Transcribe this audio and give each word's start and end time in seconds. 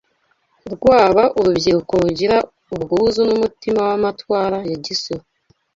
rwaba 0.73 1.23
urubyiruko 1.39 1.93
rugira 2.03 2.37
ubwuzu 2.73 3.21
n’umutima 3.29 3.79
w’amatwara 3.87 4.57
ya 4.69 4.77
gisore 4.85 5.25